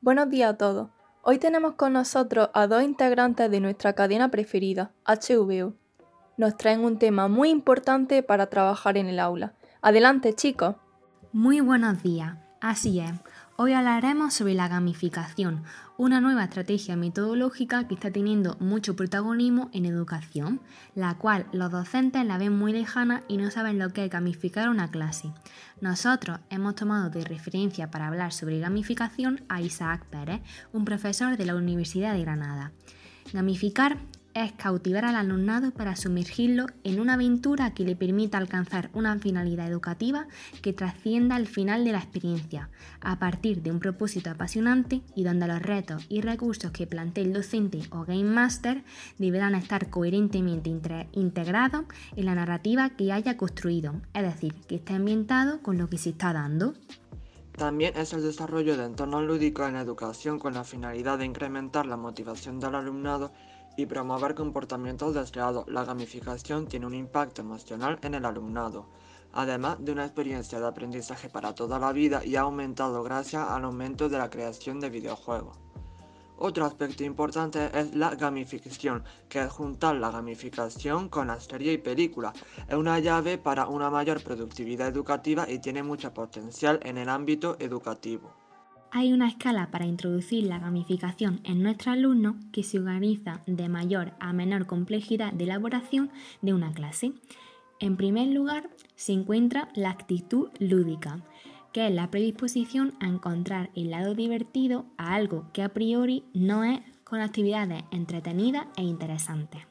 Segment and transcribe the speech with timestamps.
[0.00, 0.90] Buenos días a todos.
[1.22, 5.74] Hoy tenemos con nosotros a dos integrantes de nuestra cadena preferida, HVO.
[6.36, 9.54] Nos traen un tema muy importante para trabajar en el aula.
[9.82, 10.76] Adelante, chicos.
[11.32, 12.36] Muy buenos días.
[12.60, 13.10] Así es.
[13.60, 15.64] Hoy hablaremos sobre la gamificación,
[15.96, 20.60] una nueva estrategia metodológica que está teniendo mucho protagonismo en educación,
[20.94, 24.68] la cual los docentes la ven muy lejana y no saben lo que es gamificar
[24.68, 25.32] una clase.
[25.80, 30.40] Nosotros hemos tomado de referencia para hablar sobre gamificación a Isaac Pérez,
[30.72, 32.70] un profesor de la Universidad de Granada.
[33.32, 33.98] Gamificar
[34.34, 39.68] es cautivar al alumnado para sumergirlo en una aventura que le permita alcanzar una finalidad
[39.68, 40.26] educativa
[40.62, 45.48] que trascienda el final de la experiencia, a partir de un propósito apasionante y donde
[45.48, 48.84] los retos y recursos que plantee el docente o game master
[49.18, 50.70] deberán estar coherentemente
[51.12, 51.84] integrados
[52.16, 56.10] en la narrativa que haya construido, es decir, que esté ambientado con lo que se
[56.10, 56.74] está dando.
[57.56, 61.86] También es el desarrollo de entornos lúdicos en la educación con la finalidad de incrementar
[61.86, 63.32] la motivación del alumnado
[63.78, 65.64] y promover comportamientos deseados.
[65.68, 68.86] La gamificación tiene un impacto emocional en el alumnado,
[69.32, 73.64] además de una experiencia de aprendizaje para toda la vida y ha aumentado gracias al
[73.64, 75.56] aumento de la creación de videojuegos.
[76.38, 81.78] Otro aspecto importante es la gamificación, que es juntar la gamificación con la serie y
[81.78, 82.32] película.
[82.68, 87.56] Es una llave para una mayor productividad educativa y tiene mucho potencial en el ámbito
[87.60, 88.47] educativo.
[88.90, 94.14] Hay una escala para introducir la gamificación en nuestro alumno que se organiza de mayor
[94.18, 97.12] a menor complejidad de elaboración de una clase.
[97.80, 101.22] En primer lugar, se encuentra la actitud lúdica,
[101.72, 106.64] que es la predisposición a encontrar el lado divertido a algo que a priori no
[106.64, 109.62] es con actividades entretenidas e interesantes.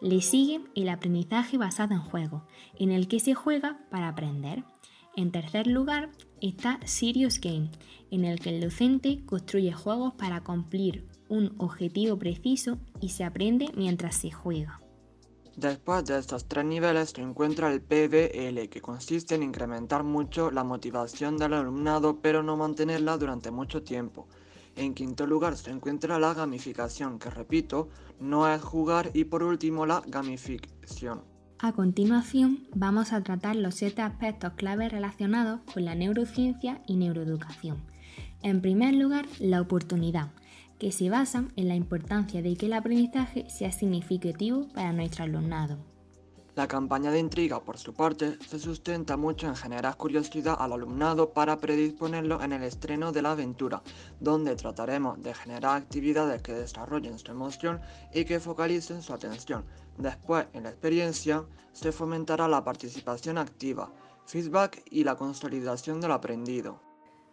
[0.00, 2.46] Le sigue el aprendizaje basado en juego,
[2.78, 4.64] en el que se juega para aprender.
[5.16, 7.70] En tercer lugar está Serious Game,
[8.10, 13.70] en el que el docente construye juegos para cumplir un objetivo preciso y se aprende
[13.76, 14.80] mientras se juega.
[15.56, 20.64] Después de estos tres niveles se encuentra el PBL, que consiste en incrementar mucho la
[20.64, 24.26] motivación del alumnado pero no mantenerla durante mucho tiempo.
[24.74, 27.88] En quinto lugar se encuentra la gamificación, que repito,
[28.18, 31.33] no es jugar y por último la gamificación.
[31.64, 37.78] A continuación, vamos a tratar los siete aspectos claves relacionados con la neurociencia y neuroeducación.
[38.42, 40.28] En primer lugar, la oportunidad,
[40.78, 45.78] que se basa en la importancia de que el aprendizaje sea significativo para nuestro alumnado.
[46.56, 51.30] La campaña de intriga, por su parte, se sustenta mucho en generar curiosidad al alumnado
[51.30, 53.82] para predisponerlo en el estreno de la aventura,
[54.20, 57.80] donde trataremos de generar actividades que desarrollen su emoción
[58.12, 59.64] y que focalicen su atención.
[59.98, 63.90] Después, en la experiencia, se fomentará la participación activa,
[64.26, 66.80] feedback y la consolidación del aprendido.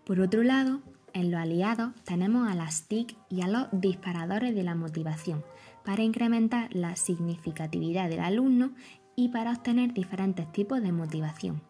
[0.04, 0.82] Por otro lado,
[1.14, 5.44] en los aliados tenemos a las TIC y a los disparadores de la motivación
[5.84, 8.72] para incrementar la significatividad del alumno
[9.22, 11.62] y para obtener diferentes tipos de motivación.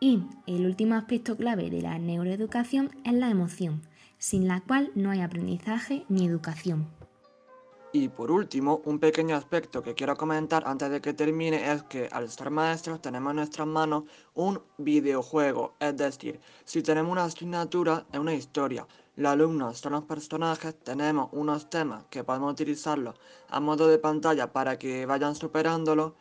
[0.00, 3.82] Y el último aspecto clave de la neuroeducación es la emoción,
[4.16, 6.86] sin la cual no hay aprendizaje ni educación.
[7.92, 12.08] Y por último, un pequeño aspecto que quiero comentar antes de que termine es que
[12.10, 18.06] al ser maestros tenemos en nuestras manos un videojuego, es decir, si tenemos una asignatura
[18.10, 18.86] es una historia,
[19.16, 23.16] los alumnos son los personajes, tenemos unos temas que podemos utilizarlos
[23.48, 26.16] a modo de pantalla para que vayan superándolo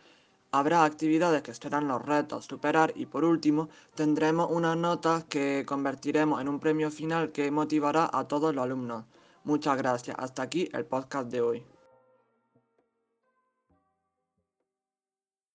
[0.58, 6.40] Habrá actividades que serán los retos superar y por último tendremos unas notas que convertiremos
[6.40, 9.04] en un premio final que motivará a todos los alumnos.
[9.44, 10.16] Muchas gracias.
[10.18, 11.75] Hasta aquí el podcast de hoy.